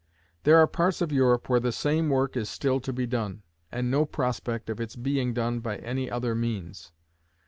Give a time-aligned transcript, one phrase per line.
[0.45, 3.91] There are parts of Europe where the same work is still to be done, and
[3.91, 6.91] no prospect of its being done by any other means.